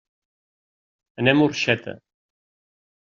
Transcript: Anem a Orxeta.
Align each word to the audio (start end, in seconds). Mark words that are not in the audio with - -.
Anem 1.23 1.43
a 1.43 1.47
Orxeta. 1.49 1.93